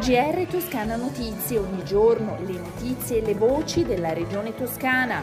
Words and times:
GR 0.00 0.46
Toscana 0.50 0.96
Notizie, 0.96 1.58
ogni 1.58 1.84
giorno 1.84 2.38
le 2.46 2.54
notizie 2.54 3.18
e 3.18 3.20
le 3.20 3.34
voci 3.34 3.84
della 3.84 4.14
regione 4.14 4.54
toscana. 4.54 5.22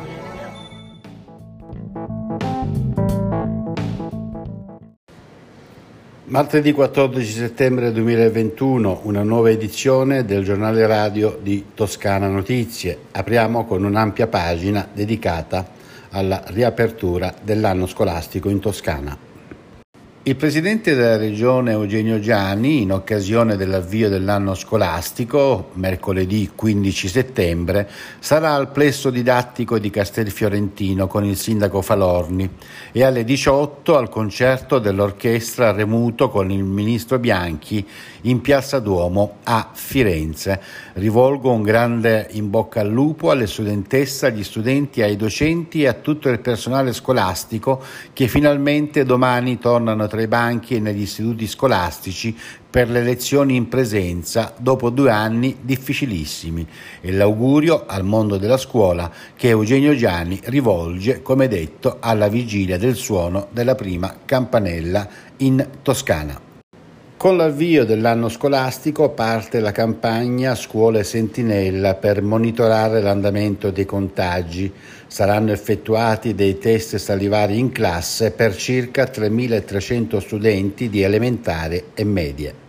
Martedì 6.25 6.73
14 6.73 7.31
settembre 7.31 7.91
2021, 7.91 8.99
una 9.05 9.23
nuova 9.23 9.49
edizione 9.49 10.25
del 10.25 10.43
giornale 10.43 10.85
radio 10.85 11.39
di 11.41 11.69
Toscana 11.73 12.27
Notizie. 12.27 12.99
Apriamo 13.13 13.65
con 13.65 13.83
un'ampia 13.83 14.27
pagina 14.27 14.87
dedicata 14.93 15.67
alla 16.11 16.43
riapertura 16.49 17.33
dell'anno 17.41 17.87
scolastico 17.87 18.47
in 18.47 18.59
Toscana. 18.59 19.26
Il 20.27 20.35
presidente 20.35 20.93
della 20.93 21.15
regione 21.15 21.71
Eugenio 21.71 22.19
Gianni, 22.19 22.81
in 22.81 22.91
occasione 22.91 23.55
dell'avvio 23.55 24.09
dell'anno 24.09 24.55
scolastico, 24.55 25.69
mercoledì 25.75 26.51
15 26.53 27.07
settembre, 27.07 27.89
sarà 28.19 28.53
al 28.53 28.69
plesso 28.69 29.09
didattico 29.09 29.79
di 29.79 29.89
Castelfiorentino 29.89 31.07
con 31.07 31.23
il 31.23 31.37
sindaco 31.37 31.81
Falorni 31.81 32.49
e 32.91 33.05
alle 33.05 33.23
18 33.23 33.95
al 33.95 34.09
concerto 34.09 34.79
dell'orchestra 34.79 35.71
Remuto 35.71 36.27
con 36.27 36.51
il 36.51 36.65
ministro 36.65 37.19
Bianchi 37.19 37.87
in 38.23 38.41
Piazza 38.41 38.79
Duomo 38.79 39.37
a 39.43 39.69
Firenze. 39.71 40.59
Rivolgo 40.95 41.53
un 41.53 41.61
grande 41.61 42.27
in 42.31 42.49
bocca 42.49 42.81
al 42.81 42.89
lupo 42.89 43.31
alle 43.31 43.47
studentesse, 43.47 44.25
agli 44.25 44.43
studenti, 44.43 45.01
ai 45.01 45.15
docenti 45.15 45.83
e 45.83 45.87
a 45.87 45.93
tutto 45.93 46.27
il 46.27 46.41
personale 46.41 46.91
scolastico 46.91 47.81
che 48.11 48.27
finalmente 48.27 49.05
domani 49.05 49.57
tornano 49.57 50.03
a 50.03 50.07
tra 50.17 50.21
i 50.21 50.27
banchi 50.27 50.75
e 50.75 50.79
negli 50.79 51.01
istituti 51.01 51.45
scolastici 51.45 52.35
per 52.69 52.89
le 52.89 53.03
lezioni 53.03 53.55
in 53.55 53.67
presenza 53.67 54.53
dopo 54.57 54.89
due 54.89 55.11
anni 55.11 55.57
difficilissimi 55.61 56.67
e 57.01 57.11
l'augurio 57.11 57.85
al 57.85 58.03
mondo 58.03 58.37
della 58.37 58.57
scuola 58.57 59.11
che 59.35 59.49
Eugenio 59.49 59.95
Gianni 59.95 60.39
rivolge, 60.45 61.21
come 61.21 61.47
detto, 61.47 61.97
alla 61.99 62.27
vigilia 62.29 62.77
del 62.77 62.95
suono 62.95 63.47
della 63.51 63.75
prima 63.75 64.17
campanella 64.25 65.07
in 65.37 65.65
Toscana. 65.83 66.46
Con 67.17 67.35
l'avvio 67.35 67.83
dell'anno 67.83 68.29
scolastico 68.29 69.09
parte 69.09 69.59
la 69.59 69.71
campagna 69.71 70.53
Scuole 70.53 71.03
Sentinella 71.03 71.95
per 71.95 72.21
monitorare 72.21 73.01
l'andamento 73.01 73.71
dei 73.71 73.85
contagi. 73.85 74.71
Saranno 75.07 75.51
effettuati 75.51 76.35
dei 76.35 76.59
test 76.59 76.97
salivari 76.97 77.57
in 77.57 77.71
classe 77.71 78.29
per 78.29 78.55
circa 78.55 79.05
3.300 79.05 80.19
studenti 80.19 80.89
di 80.89 81.01
elementare 81.01 81.85
e 81.95 82.03
medie. 82.03 82.66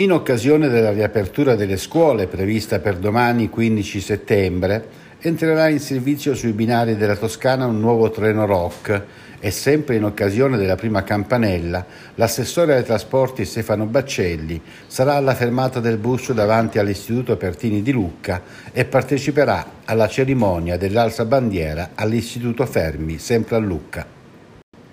In 0.00 0.12
occasione 0.12 0.68
della 0.68 0.92
riapertura 0.92 1.56
delle 1.56 1.76
scuole 1.76 2.26
prevista 2.26 2.78
per 2.78 2.96
domani 2.96 3.50
15 3.50 4.00
settembre, 4.00 4.88
entrerà 5.20 5.68
in 5.68 5.78
servizio 5.78 6.34
sui 6.34 6.52
binari 6.52 6.96
della 6.96 7.16
Toscana 7.16 7.66
un 7.66 7.80
nuovo 7.80 8.08
treno 8.08 8.46
ROC 8.46 9.02
e 9.40 9.50
sempre 9.50 9.96
in 9.96 10.04
occasione 10.04 10.56
della 10.56 10.74
prima 10.74 11.02
campanella, 11.02 11.84
l'assessore 12.14 12.76
ai 12.76 12.82
trasporti 12.82 13.44
Stefano 13.44 13.84
Baccelli 13.84 14.58
sarà 14.86 15.16
alla 15.16 15.34
fermata 15.34 15.80
del 15.80 15.98
bus 15.98 16.32
davanti 16.32 16.78
all'Istituto 16.78 17.36
Pertini 17.36 17.82
di 17.82 17.92
Lucca 17.92 18.40
e 18.72 18.86
parteciperà 18.86 19.82
alla 19.84 20.08
cerimonia 20.08 20.78
dell'alza 20.78 21.26
bandiera 21.26 21.90
all'Istituto 21.94 22.64
Fermi, 22.64 23.18
sempre 23.18 23.56
a 23.56 23.58
Lucca. 23.58 24.19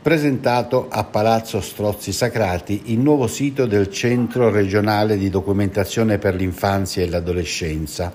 Presentato 0.07 0.87
a 0.89 1.03
Palazzo 1.03 1.59
Strozzi 1.59 2.13
Sacrati 2.13 2.93
il 2.93 2.99
nuovo 2.99 3.27
sito 3.27 3.65
del 3.65 3.91
Centro 3.91 4.49
regionale 4.49 5.17
di 5.17 5.29
documentazione 5.29 6.17
per 6.17 6.33
l'infanzia 6.33 7.03
e 7.03 7.09
l'adolescenza 7.09 8.13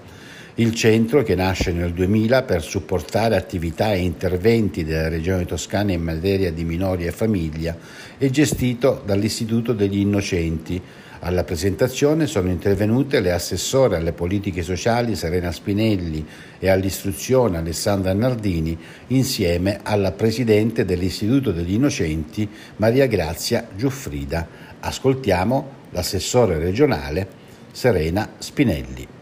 il 0.56 0.74
centro, 0.74 1.22
che 1.22 1.34
nasce 1.34 1.72
nel 1.72 1.94
2000 1.94 2.42
per 2.42 2.62
supportare 2.62 3.36
attività 3.36 3.94
e 3.94 4.00
interventi 4.00 4.84
della 4.84 5.08
Regione 5.08 5.46
Toscana 5.46 5.92
in 5.92 6.02
materia 6.02 6.52
di 6.52 6.64
minori 6.64 7.06
e 7.06 7.12
famiglia, 7.12 7.74
è 8.18 8.28
gestito 8.28 9.02
dall'Istituto 9.02 9.72
degli 9.72 9.98
Innocenti. 9.98 10.80
Alla 11.20 11.44
presentazione 11.44 12.26
sono 12.26 12.50
intervenute 12.50 13.20
le 13.20 13.32
assessore 13.32 13.96
alle 13.96 14.12
politiche 14.12 14.62
sociali 14.62 15.16
Serena 15.16 15.52
Spinelli 15.52 16.26
e 16.58 16.68
all'istruzione 16.68 17.56
Alessandra 17.56 18.12
Nardini 18.12 18.76
insieme 19.06 19.80
alla 19.82 20.12
presidente 20.12 20.84
dell'Istituto 20.84 21.52
degli 21.52 21.74
Innocenti 21.74 22.46
Maria 22.76 23.06
Grazia 23.06 23.68
Giuffrida. 23.74 24.46
Ascoltiamo 24.80 25.80
l'assessore 25.92 26.58
regionale 26.58 27.40
Serena 27.70 28.28
Spinelli 28.36 29.20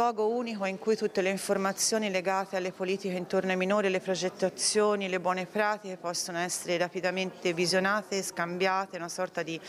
luogo 0.00 0.28
unico 0.28 0.64
in 0.64 0.78
cui 0.78 0.96
tutte 0.96 1.20
le 1.20 1.28
informazioni 1.28 2.10
legate 2.10 2.56
alle 2.56 2.72
politiche 2.72 3.14
intorno 3.14 3.50
ai 3.50 3.58
minori, 3.58 3.90
le 3.90 4.00
progettazioni, 4.00 5.10
le 5.10 5.20
buone 5.20 5.44
pratiche 5.44 5.98
possono 5.98 6.38
essere 6.38 6.78
rapidamente 6.78 7.52
visionate, 7.52 8.22
scambiate, 8.22 8.96
una 8.96 9.10
sorta 9.10 9.42
di 9.42 9.60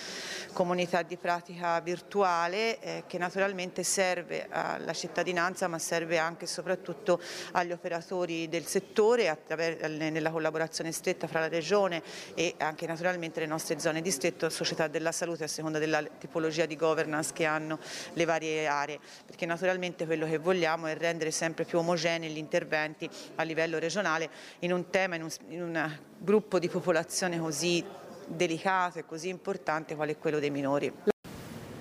comunità 0.53 1.01
di 1.01 1.17
pratica 1.17 1.77
virtuale 1.81 2.79
eh, 2.79 3.03
che 3.07 3.17
naturalmente 3.17 3.83
serve 3.83 4.47
alla 4.49 4.93
cittadinanza 4.93 5.67
ma 5.67 5.77
serve 5.79 6.17
anche 6.17 6.45
e 6.45 6.47
soprattutto 6.47 7.19
agli 7.51 7.73
operatori 7.73 8.47
del 8.47 8.65
settore 8.65 9.37
nella 9.49 10.31
collaborazione 10.31 10.93
stretta 10.93 11.27
fra 11.27 11.41
la 11.41 11.49
Regione 11.49 12.01
e 12.35 12.55
anche 12.59 12.87
naturalmente 12.87 13.41
le 13.41 13.47
nostre 13.47 13.79
zone 13.79 14.01
distretto, 14.01 14.49
società 14.49 14.87
della 14.87 15.11
salute 15.11 15.43
a 15.43 15.47
seconda 15.47 15.77
della 15.77 16.01
tipologia 16.17 16.65
di 16.65 16.77
governance 16.77 17.33
che 17.33 17.43
hanno 17.43 17.79
le 18.13 18.23
varie 18.23 18.65
aree, 18.65 18.97
perché 19.25 19.45
naturalmente 19.45 20.05
quello 20.05 20.19
quello 20.21 20.25
che 20.27 20.37
vogliamo 20.37 20.85
è 20.85 20.95
rendere 20.95 21.31
sempre 21.31 21.65
più 21.65 21.79
omogenei 21.79 22.29
gli 22.29 22.37
interventi 22.37 23.09
a 23.35 23.43
livello 23.43 23.79
regionale 23.79 24.29
in 24.59 24.71
un 24.71 24.89
tema, 24.89 25.15
in 25.15 25.23
un, 25.23 25.29
in 25.47 25.63
un 25.63 25.97
gruppo 26.19 26.59
di 26.59 26.69
popolazione 26.69 27.39
così 27.39 27.83
delicato 28.27 28.99
e 28.99 29.05
così 29.05 29.29
importante 29.29 29.95
quale 29.95 30.11
è 30.11 30.17
quello 30.17 30.39
dei 30.39 30.51
minori. 30.51 31.10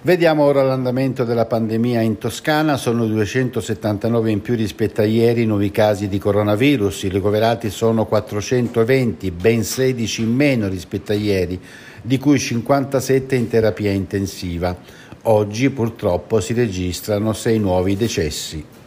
Vediamo 0.03 0.45
ora 0.45 0.63
l'andamento 0.63 1.25
della 1.25 1.45
pandemia 1.45 2.01
in 2.01 2.17
Toscana, 2.17 2.79
sono 2.79 3.05
279 3.05 4.31
in 4.31 4.41
più 4.41 4.55
rispetto 4.55 5.03
a 5.03 5.05
ieri 5.05 5.45
nuovi 5.45 5.71
casi 5.71 6.09
di 6.09 6.19
coronavirus, 6.19 7.03
i 7.03 7.09
ricoverati 7.09 7.69
sono 7.69 8.07
420, 8.07 9.31
ben 9.31 9.63
16 9.63 10.23
in 10.23 10.35
meno 10.35 10.69
rispetto 10.69 11.13
a 11.13 11.17
ieri, 11.17 11.61
di 12.01 12.17
cui 12.17 12.39
57 12.39 13.37
in 13.37 13.49
terapia 13.51 13.91
intensiva. 13.91 14.75
Oggi 15.25 15.69
purtroppo 15.69 16.41
si 16.41 16.55
registrano 16.55 17.35
sei 17.35 17.59
nuovi 17.59 17.95
decessi. 17.95 18.80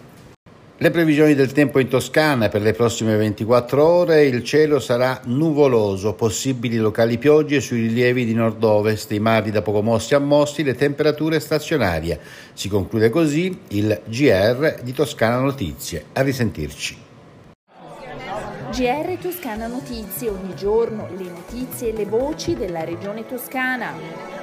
Le 0.84 0.92
previsioni 0.92 1.34
del 1.34 1.54
tempo 1.54 1.80
in 1.80 1.88
Toscana 1.88 2.50
per 2.50 2.62
le 2.62 2.74
prossime 2.74 3.16
24 3.16 3.88
ore, 3.88 4.26
il 4.26 4.44
cielo 4.44 4.82
sarà 4.82 5.22
nuvoloso, 5.28 6.14
possibili 6.14 6.76
locali 6.76 7.18
piogge 7.18 7.62
sui 7.62 7.84
rilievi 7.84 8.26
di 8.26 8.34
nord-ovest, 8.34 9.10
i 9.14 9.20
mari 9.20 9.50
da 9.50 9.62
poco 9.62 9.82
mossi 9.82 10.14
a 10.14 10.20
mossi, 10.20 10.62
le 10.62 10.76
temperature 10.76 11.40
stazionarie. 11.40 12.20
Si 12.52 12.68
conclude 12.68 13.10
così 13.10 13.58
il 13.70 13.98
GR 14.04 14.82
di 14.84 14.92
Toscana 14.92 15.40
Notizie. 15.40 16.04
A 16.12 16.22
risentirci. 16.22 16.98
GR 18.76 19.18
Toscana 19.22 19.68
Notizie, 19.68 20.28
ogni 20.28 20.54
giorno 20.54 21.08
le 21.16 21.30
notizie 21.30 21.94
e 21.94 21.94
le 21.94 22.06
voci 22.06 22.56
della 22.56 22.84
regione 22.84 23.26
toscana. 23.26 24.43